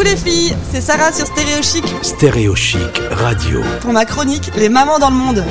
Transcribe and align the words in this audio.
Coucou 0.00 0.12
les 0.12 0.16
filles, 0.16 0.56
c'est 0.72 0.80
Sarah 0.80 1.12
sur 1.12 1.26
Stéréo 1.26 1.62
Chic 1.62 1.84
Stéréo 2.00 2.54
Chic 2.54 3.02
Radio. 3.10 3.60
pour 3.82 3.92
ma 3.92 4.06
chronique 4.06 4.50
Les 4.56 4.70
mamans 4.70 4.98
dans 4.98 5.10
le 5.10 5.16
monde. 5.16 5.44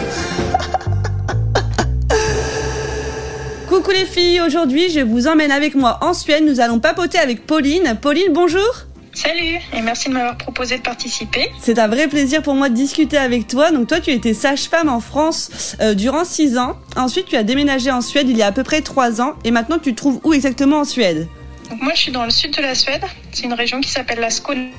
Coucou 3.69 3.91
les 3.91 4.05
filles, 4.05 4.41
aujourd'hui 4.41 4.89
je 4.89 5.01
vous 5.01 5.27
emmène 5.27 5.51
avec 5.51 5.75
moi 5.75 5.99
en 6.01 6.15
Suède, 6.15 6.43
nous 6.47 6.61
allons 6.61 6.79
papoter 6.79 7.19
avec 7.19 7.45
Pauline. 7.45 7.95
Pauline, 8.01 8.33
bonjour 8.33 8.65
Salut 9.13 9.59
et 9.71 9.81
merci 9.83 10.09
de 10.09 10.15
m'avoir 10.15 10.35
proposé 10.35 10.79
de 10.79 10.81
participer. 10.81 11.51
C'est 11.61 11.77
un 11.77 11.87
vrai 11.87 12.07
plaisir 12.07 12.41
pour 12.41 12.55
moi 12.55 12.69
de 12.69 12.73
discuter 12.73 13.19
avec 13.19 13.47
toi. 13.47 13.69
Donc 13.69 13.85
toi 13.87 13.99
tu 13.99 14.09
étais 14.09 14.33
sage-femme 14.33 14.89
en 14.89 14.99
France 14.99 15.75
euh, 15.79 15.93
durant 15.93 16.25
6 16.25 16.57
ans, 16.57 16.75
ensuite 16.95 17.27
tu 17.27 17.35
as 17.35 17.43
déménagé 17.43 17.91
en 17.91 18.01
Suède 18.01 18.27
il 18.27 18.37
y 18.37 18.41
a 18.41 18.47
à 18.47 18.51
peu 18.51 18.63
près 18.63 18.81
3 18.81 19.21
ans 19.21 19.35
et 19.43 19.51
maintenant 19.51 19.77
tu 19.77 19.91
te 19.91 19.97
trouves 19.97 20.19
où 20.23 20.33
exactement 20.33 20.79
en 20.79 20.85
Suède? 20.85 21.27
Donc 21.69 21.81
moi 21.81 21.93
je 21.95 21.99
suis 21.99 22.11
dans 22.11 22.25
le 22.25 22.31
sud 22.31 22.55
de 22.55 22.61
la 22.61 22.75
Suède, 22.75 23.03
c'est 23.31 23.43
une 23.43 23.53
région 23.53 23.79
qui 23.81 23.89
s'appelle 23.89 24.19
la 24.19 24.29
Skåne. 24.29 24.69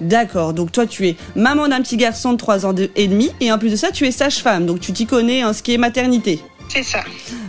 D'accord, 0.00 0.52
donc 0.54 0.70
toi 0.70 0.86
tu 0.86 1.08
es 1.08 1.16
maman 1.34 1.68
d'un 1.68 1.82
petit 1.82 1.96
garçon 1.96 2.32
de 2.32 2.38
3 2.38 2.66
ans 2.66 2.74
et 2.94 3.08
demi 3.08 3.32
et 3.40 3.50
en 3.50 3.58
plus 3.58 3.70
de 3.70 3.76
ça 3.76 3.90
tu 3.90 4.06
es 4.06 4.12
sage-femme, 4.12 4.64
donc 4.66 4.80
tu 4.80 4.92
t'y 4.92 5.06
connais 5.06 5.44
en 5.44 5.52
ce 5.52 5.62
qui 5.62 5.74
est 5.74 5.78
maternité. 5.78 6.40
C'est 6.68 6.82
ça. 6.82 7.02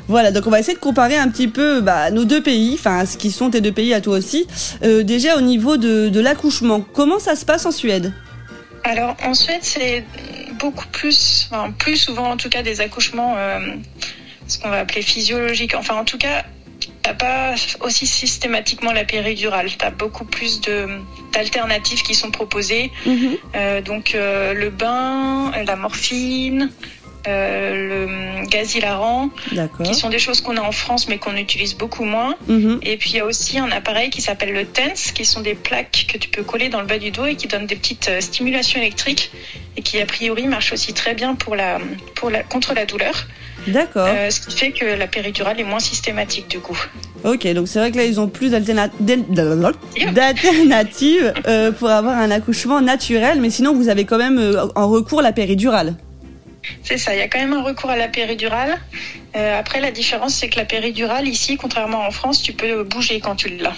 Voilà, 0.07 0.31
donc 0.31 0.47
on 0.47 0.49
va 0.49 0.59
essayer 0.59 0.73
de 0.75 0.79
comparer 0.81 1.17
un 1.17 1.29
petit 1.29 1.47
peu 1.49 1.81
bah, 1.81 2.09
nos 2.09 2.25
deux 2.25 2.41
pays, 2.41 2.73
enfin 2.73 3.05
ce 3.05 3.17
qui 3.17 3.31
sont 3.31 3.51
tes 3.51 3.61
deux 3.61 3.71
pays 3.71 3.93
à 3.93 4.01
toi 4.01 4.17
aussi. 4.17 4.47
Euh, 4.81 5.03
déjà 5.03 5.37
au 5.37 5.41
niveau 5.41 5.77
de, 5.77 6.09
de 6.09 6.19
l'accouchement, 6.19 6.81
comment 6.81 7.19
ça 7.19 7.35
se 7.35 7.45
passe 7.45 7.65
en 7.65 7.71
Suède? 7.71 8.13
Alors 8.83 9.15
en 9.23 9.33
Suède 9.33 9.59
c'est 9.61 10.03
beaucoup 10.57 10.87
plus, 10.87 11.47
enfin 11.51 11.71
plus 11.71 11.97
souvent 11.97 12.31
en 12.31 12.37
tout 12.37 12.49
cas 12.49 12.63
des 12.63 12.81
accouchements, 12.81 13.35
euh, 13.37 13.59
ce 14.47 14.57
qu'on 14.57 14.69
va 14.69 14.79
appeler 14.79 15.01
physiologiques. 15.01 15.75
Enfin 15.75 15.95
en 15.95 16.05
tout 16.05 16.17
cas, 16.17 16.45
t'as 17.01 17.13
pas 17.13 17.55
aussi 17.81 18.07
systématiquement 18.07 18.91
la 18.91 19.05
péridurale. 19.05 19.69
T'as 19.77 19.91
beaucoup 19.91 20.25
plus 20.25 20.61
d'alternatives 21.31 22.01
qui 22.03 22.15
sont 22.15 22.31
proposées. 22.31 22.91
Euh, 23.55 23.81
donc 23.81 24.15
euh, 24.15 24.53
le 24.53 24.69
bain, 24.69 25.51
la 25.65 25.75
morphine, 25.75 26.71
euh, 27.27 28.39
le 28.41 28.47
gaz 28.47 28.75
hilarant, 28.75 29.29
qui 29.83 29.93
sont 29.93 30.09
des 30.09 30.19
choses 30.19 30.41
qu'on 30.41 30.57
a 30.57 30.61
en 30.61 30.71
France 30.71 31.07
mais 31.07 31.17
qu'on 31.17 31.35
utilise 31.35 31.75
beaucoup 31.75 32.05
moins. 32.05 32.35
Mhm. 32.47 32.79
Et 32.83 32.97
puis 32.97 33.11
il 33.11 33.15
y 33.17 33.19
a 33.19 33.25
aussi 33.25 33.59
un 33.59 33.71
appareil 33.71 34.09
qui 34.09 34.21
s'appelle 34.21 34.53
le 34.53 34.65
TENS, 34.65 35.11
qui 35.13 35.25
sont 35.25 35.41
des 35.41 35.55
plaques 35.55 36.05
que 36.11 36.17
tu 36.17 36.29
peux 36.29 36.43
coller 36.43 36.69
dans 36.69 36.81
le 36.81 36.87
bas 36.87 36.97
du 36.97 37.11
dos 37.11 37.25
et 37.25 37.35
qui 37.35 37.47
donnent 37.47 37.67
des 37.67 37.75
petites 37.75 38.09
stimulations 38.21 38.79
électriques 38.79 39.31
et 39.77 39.81
qui 39.81 39.99
a 39.99 40.05
priori 40.05 40.47
marchent 40.47 40.73
aussi 40.73 40.93
très 40.93 41.13
bien 41.13 41.35
pour 41.35 41.55
la, 41.55 41.79
pour 42.15 42.29
la, 42.29 42.43
contre 42.43 42.73
la 42.73 42.85
douleur. 42.85 43.27
D'accord. 43.67 44.07
Euh, 44.09 44.29
ce 44.29 44.39
qui 44.41 44.55
fait 44.57 44.71
que 44.71 44.85
la 44.85 45.07
péridurale 45.07 45.59
est 45.59 45.63
moins 45.63 45.79
systématique 45.79 46.47
du 46.49 46.59
coup. 46.59 46.77
Ok, 47.23 47.45
donc 47.53 47.67
c'est 47.67 47.79
vrai 47.79 47.91
que 47.91 47.97
là 47.97 48.05
ils 48.05 48.19
ont 48.19 48.27
plus 48.27 48.51
d'alterna- 48.51 48.89
d'al- 48.99 49.25
d'alternatives 50.13 51.33
euh, 51.47 51.71
pour 51.71 51.89
avoir 51.89 52.17
un 52.17 52.31
accouchement 52.31 52.81
naturel, 52.81 53.39
mais 53.41 53.49
sinon 53.49 53.73
vous 53.73 53.89
avez 53.89 54.05
quand 54.05 54.17
même 54.17 54.37
euh, 54.39 54.65
en 54.75 54.87
recours 54.89 55.21
la 55.21 55.31
péridurale. 55.31 55.95
C'est 56.83 56.97
ça, 56.97 57.13
il 57.13 57.19
y 57.19 57.21
a 57.21 57.27
quand 57.27 57.39
même 57.39 57.53
un 57.53 57.63
recours 57.63 57.89
à 57.89 57.95
la 57.95 58.07
péridurale. 58.07 58.77
Euh, 59.35 59.59
après 59.59 59.79
la 59.79 59.91
différence 59.91 60.33
c'est 60.33 60.49
que 60.49 60.57
la 60.57 60.65
péridurale 60.65 61.27
ici, 61.27 61.55
contrairement 61.57 62.05
en 62.05 62.11
France, 62.11 62.41
tu 62.41 62.53
peux 62.53 62.83
bouger 62.83 63.19
quand 63.19 63.35
tu 63.35 63.49
l'as. 63.49 63.73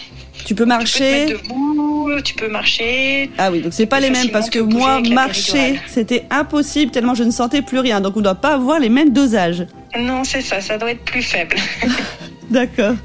Tu 0.46 0.56
peux 0.56 0.56
Tu 0.56 0.56
peux 0.56 0.64
te 0.64 0.70
marcher. 0.70 1.12
mettre 1.26 1.44
debout, 1.44 2.09
tu 2.24 2.34
peux 2.34 2.48
marcher. 2.48 3.30
Ah 3.38 3.52
oui, 3.52 3.62
donc 3.62 3.74
c'est 3.74 3.86
pas 3.86 4.00
les 4.00 4.09
mêmes 4.09 4.30
parce 4.30 4.50
que 4.50 4.59
moi 4.59 5.02
marcher 5.02 5.80
c'était 5.88 6.26
impossible 6.30 6.92
tellement 6.92 7.16
je 7.16 7.24
ne 7.24 7.32
sentais 7.32 7.62
plus 7.62 7.80
rien, 7.80 8.02
donc 8.02 8.18
on 8.18 8.22
doit 8.22 8.36
pas 8.36 8.54
avoir 8.54 8.80
les 8.80 8.90
mêmes 8.90 9.12
dosages. 9.14 9.66
Non, 9.98 10.24
c'est 10.24 10.42
ça, 10.42 10.62
ça 10.62 10.78
doit 10.78 10.92
être 10.92 11.04
plus 11.04 11.22
faible. 11.22 11.56
D'accord. 12.50 12.96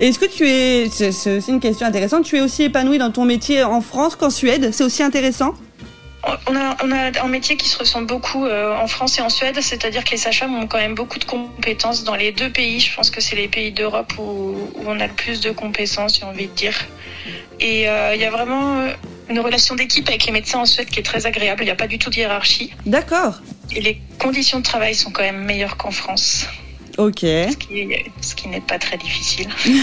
Est-ce 0.00 0.18
que 0.18 0.26
tu 0.26 0.46
es, 0.48 0.88
c'est 0.88 1.48
une 1.48 1.60
question 1.60 1.86
intéressante, 1.86 2.24
tu 2.24 2.36
es 2.36 2.40
aussi 2.40 2.64
épanoui 2.64 2.98
dans 2.98 3.10
ton 3.10 3.24
métier 3.24 3.62
en 3.62 3.80
France 3.80 4.16
qu'en 4.16 4.30
Suède? 4.30 4.70
C'est 4.72 4.84
aussi 4.84 5.02
intéressant? 5.02 5.54
On 6.46 6.56
a, 6.56 6.76
on 6.82 6.92
a 6.92 7.22
un 7.24 7.28
métier 7.28 7.56
qui 7.56 7.68
se 7.68 7.78
ressemble 7.78 8.06
beaucoup 8.06 8.46
euh, 8.46 8.76
en 8.76 8.86
France 8.86 9.18
et 9.18 9.22
en 9.22 9.28
Suède, 9.28 9.58
c'est-à-dire 9.60 10.04
que 10.04 10.10
les 10.10 10.16
sages-femmes 10.16 10.54
ont 10.54 10.66
quand 10.66 10.78
même 10.78 10.94
beaucoup 10.94 11.18
de 11.18 11.24
compétences 11.24 12.04
dans 12.04 12.14
les 12.14 12.32
deux 12.32 12.50
pays. 12.50 12.80
Je 12.80 12.94
pense 12.94 13.10
que 13.10 13.20
c'est 13.20 13.36
les 13.36 13.48
pays 13.48 13.72
d'Europe 13.72 14.12
où, 14.18 14.22
où 14.74 14.82
on 14.86 14.98
a 15.00 15.06
le 15.06 15.12
plus 15.12 15.40
de 15.40 15.50
compétences, 15.50 16.18
j'ai 16.18 16.24
envie 16.26 16.46
de 16.46 16.52
dire. 16.54 16.74
Et 17.60 17.88
euh, 17.88 18.14
il 18.14 18.20
y 18.20 18.24
a 18.24 18.30
vraiment 18.30 18.80
euh, 18.80 18.92
une 19.28 19.40
relation 19.40 19.74
d'équipe 19.74 20.08
avec 20.08 20.24
les 20.26 20.32
médecins 20.32 20.60
en 20.60 20.66
Suède 20.66 20.88
qui 20.88 21.00
est 21.00 21.04
très 21.04 21.26
agréable. 21.26 21.62
Il 21.62 21.66
n'y 21.66 21.70
a 21.70 21.76
pas 21.76 21.86
du 21.86 21.98
tout 21.98 22.10
de 22.10 22.16
hiérarchie. 22.16 22.72
D'accord. 22.86 23.40
Et 23.72 23.80
les 23.80 24.00
conditions 24.18 24.58
de 24.58 24.64
travail 24.64 24.94
sont 24.94 25.10
quand 25.10 25.22
même 25.22 25.44
meilleures 25.44 25.76
qu'en 25.76 25.90
France, 25.90 26.46
Ok. 26.98 27.20
ce 27.20 27.56
qui, 27.56 27.88
ce 28.20 28.34
qui 28.34 28.48
n'est 28.48 28.60
pas 28.60 28.78
très 28.78 28.96
difficile. 28.96 29.48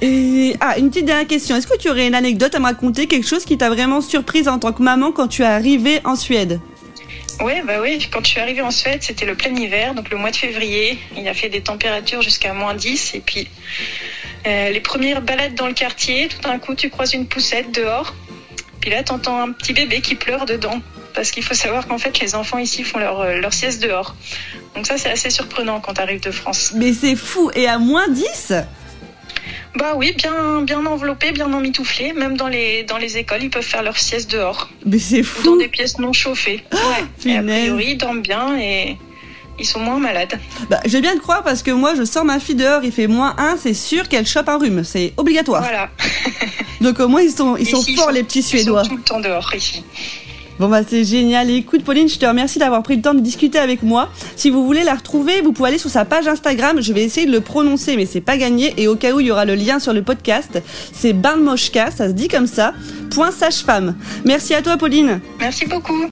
Et 0.00 0.56
ah, 0.60 0.78
une 0.78 0.90
petite 0.90 1.06
dernière 1.06 1.26
question. 1.26 1.56
Est-ce 1.56 1.66
que 1.66 1.76
tu 1.76 1.88
aurais 1.88 2.06
une 2.06 2.14
anecdote 2.14 2.54
à 2.54 2.58
me 2.58 2.64
raconter, 2.64 3.06
quelque 3.06 3.26
chose 3.26 3.44
qui 3.44 3.58
t'a 3.58 3.68
vraiment 3.68 4.00
surprise 4.00 4.48
en 4.48 4.58
tant 4.58 4.72
que 4.72 4.82
maman 4.82 5.12
quand 5.12 5.28
tu 5.28 5.42
es 5.42 5.46
arrivée 5.46 6.00
en 6.04 6.16
Suède? 6.16 6.60
Oui, 7.40 7.54
bah 7.64 7.80
oui. 7.80 8.08
Quand 8.10 8.20
je 8.24 8.30
suis 8.30 8.40
arrivée 8.40 8.62
en 8.62 8.70
Suède, 8.70 9.02
c'était 9.02 9.26
le 9.26 9.36
plein 9.36 9.54
hiver, 9.54 9.94
donc 9.94 10.10
le 10.10 10.16
mois 10.16 10.30
de 10.30 10.36
février. 10.36 10.98
Il 11.16 11.28
a 11.28 11.34
fait 11.34 11.48
des 11.48 11.60
températures 11.60 12.22
jusqu'à 12.22 12.52
moins 12.52 12.74
10. 12.74 13.14
Et 13.14 13.20
puis, 13.20 13.48
euh, 14.46 14.70
les 14.70 14.80
premières 14.80 15.22
balades 15.22 15.54
dans 15.54 15.68
le 15.68 15.74
quartier, 15.74 16.28
tout 16.28 16.40
d'un 16.40 16.58
coup, 16.58 16.74
tu 16.74 16.90
croises 16.90 17.14
une 17.14 17.26
poussette 17.26 17.72
dehors. 17.72 18.14
Puis 18.80 18.90
là, 18.90 19.02
t'entends 19.02 19.40
un 19.40 19.52
petit 19.52 19.72
bébé 19.72 20.00
qui 20.00 20.16
pleure 20.16 20.46
dedans. 20.46 20.80
Parce 21.14 21.30
qu'il 21.30 21.42
faut 21.42 21.54
savoir 21.54 21.86
qu'en 21.86 21.98
fait, 21.98 22.18
les 22.20 22.34
enfants 22.34 22.58
ici 22.58 22.82
font 22.82 22.98
leur, 22.98 23.20
euh, 23.20 23.38
leur 23.38 23.52
sieste 23.52 23.82
dehors. 23.82 24.14
Donc 24.74 24.86
ça, 24.86 24.98
c'est 24.98 25.10
assez 25.10 25.30
surprenant 25.30 25.80
quand 25.80 25.94
t'arrives 25.94 26.20
de 26.20 26.30
France. 26.30 26.72
Mais 26.74 26.92
c'est 26.92 27.16
fou. 27.16 27.50
Et 27.54 27.68
à 27.68 27.78
moins 27.78 28.08
10 28.08 28.52
Bah 29.78 29.92
oui, 29.96 30.12
bien, 30.16 30.62
bien 30.62 30.84
enveloppé, 30.86 31.32
bien 31.32 31.52
emmitouflé. 31.52 32.12
Même 32.12 32.36
dans 32.36 32.48
les, 32.48 32.82
dans 32.84 32.98
les 32.98 33.16
écoles, 33.16 33.42
ils 33.44 33.50
peuvent 33.50 33.62
faire 33.64 33.82
leur 33.82 33.96
sieste 33.98 34.30
dehors. 34.30 34.68
Mais 34.84 34.98
c'est 34.98 35.20
Ou 35.20 35.42
dans 35.44 35.52
fou. 35.52 35.58
des 35.58 35.68
pièces 35.68 35.98
non 35.98 36.12
chauffées. 36.12 36.64
Ouais. 36.72 37.30
Et 37.30 37.36
a 37.36 37.42
priori, 37.42 37.86
ils 37.92 37.96
dorment 37.98 38.22
bien 38.22 38.58
et 38.58 38.96
ils 39.60 39.66
sont 39.66 39.80
moins 39.80 39.98
malades. 39.98 40.38
Bah, 40.70 40.80
je 40.84 40.90
vais 40.90 41.00
bien 41.00 41.14
te 41.14 41.20
croire 41.20 41.42
parce 41.42 41.62
que 41.62 41.70
moi, 41.70 41.94
je 41.94 42.04
sors 42.04 42.24
ma 42.24 42.38
fille 42.40 42.54
dehors, 42.54 42.82
il 42.84 42.92
fait 42.92 43.06
moins 43.06 43.34
1, 43.38 43.56
c'est 43.60 43.74
sûr 43.74 44.08
qu'elle 44.08 44.26
chope 44.26 44.48
un 44.48 44.58
rhume. 44.58 44.82
C'est 44.84 45.12
obligatoire. 45.16 45.62
Voilà. 45.62 45.90
Donc 46.80 46.98
au 47.00 47.08
moins, 47.08 47.22
ils 47.22 47.30
sont, 47.32 47.56
ils 47.56 47.66
sont 47.68 47.80
Ici, 47.80 47.94
forts, 47.96 48.06
sont- 48.06 48.10
les 48.10 48.22
petits 48.24 48.38
ils 48.40 48.42
sont 48.42 48.48
Suédois. 48.50 48.82
tout 48.84 48.96
le 48.96 49.02
temps 49.02 49.20
dehors 49.20 49.52
ici. 49.54 49.82
Bon 50.58 50.68
bah 50.68 50.80
c'est 50.86 51.04
génial. 51.04 51.50
Écoute 51.50 51.84
Pauline, 51.84 52.08
je 52.08 52.18
te 52.18 52.26
remercie 52.26 52.58
d'avoir 52.58 52.82
pris 52.82 52.96
le 52.96 53.02
temps 53.02 53.14
de 53.14 53.20
discuter 53.20 53.58
avec 53.58 53.82
moi. 53.82 54.08
Si 54.36 54.50
vous 54.50 54.64
voulez 54.64 54.82
la 54.82 54.94
retrouver, 54.94 55.40
vous 55.40 55.52
pouvez 55.52 55.68
aller 55.68 55.78
sur 55.78 55.90
sa 55.90 56.04
page 56.04 56.26
Instagram. 56.26 56.80
Je 56.80 56.92
vais 56.92 57.04
essayer 57.04 57.26
de 57.26 57.32
le 57.32 57.40
prononcer, 57.40 57.96
mais 57.96 58.06
c'est 58.06 58.20
pas 58.20 58.36
gagné. 58.36 58.74
Et 58.76 58.88
au 58.88 58.96
cas 58.96 59.12
où 59.12 59.20
il 59.20 59.26
y 59.26 59.30
aura 59.30 59.44
le 59.44 59.54
lien 59.54 59.78
sur 59.78 59.92
le 59.92 60.02
podcast, 60.02 60.60
c'est 60.92 61.12
Barnmoshka, 61.12 61.90
ça 61.90 62.08
se 62.08 62.12
dit 62.12 62.28
comme 62.28 62.46
ça. 62.46 62.74
Point 63.10 63.30
sage-femme. 63.30 63.96
Merci 64.24 64.54
à 64.54 64.62
toi 64.62 64.76
Pauline. 64.76 65.20
Merci 65.38 65.66
beaucoup. 65.66 66.08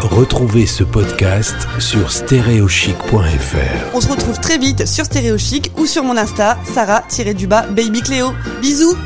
Retrouvez 0.00 0.66
ce 0.66 0.82
podcast 0.82 1.56
sur 1.78 2.10
stéréochic.fr. 2.10 3.94
On 3.94 4.00
se 4.00 4.08
retrouve 4.08 4.40
très 4.40 4.58
vite 4.58 4.86
sur 4.86 5.04
Stéréo 5.04 5.38
Chic 5.38 5.70
ou 5.78 5.86
sur 5.86 6.02
mon 6.02 6.16
Insta, 6.16 6.58
Sarah-du-bas 6.64 7.66
Baby 7.68 8.02
Cléo. 8.02 8.32
Bisous. 8.60 8.96